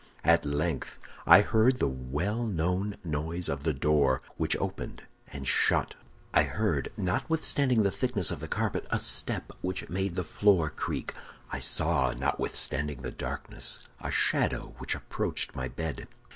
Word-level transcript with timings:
"At 0.23 0.47
length 0.47 0.97
I 1.27 1.41
heard 1.41 1.77
the 1.77 1.87
well 1.87 2.43
known 2.43 2.95
noise 3.03 3.47
of 3.47 3.61
the 3.61 3.71
door, 3.71 4.23
which 4.35 4.55
opened 4.57 5.03
and 5.27 5.47
shut; 5.47 5.93
I 6.33 6.41
heard, 6.41 6.91
notwithstanding 6.97 7.83
the 7.83 7.91
thickness 7.91 8.31
of 8.31 8.39
the 8.39 8.47
carpet, 8.47 8.87
a 8.89 8.97
step 8.97 9.51
which 9.61 9.87
made 9.89 10.15
the 10.15 10.23
floor 10.23 10.71
creak; 10.71 11.13
I 11.51 11.59
saw, 11.59 12.13
notwithstanding 12.13 13.03
the 13.03 13.11
darkness, 13.11 13.87
a 13.99 14.09
shadow 14.09 14.73
which 14.79 14.95
approached 14.95 15.55
my 15.55 15.67
bed." 15.67 16.07